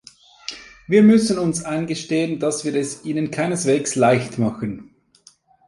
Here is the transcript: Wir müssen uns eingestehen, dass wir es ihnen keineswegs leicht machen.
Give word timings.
Wir 0.87 1.03
müssen 1.03 1.37
uns 1.37 1.63
eingestehen, 1.63 2.39
dass 2.39 2.65
wir 2.65 2.73
es 2.73 3.05
ihnen 3.05 3.29
keineswegs 3.29 3.93
leicht 3.93 4.39
machen. 4.39 4.95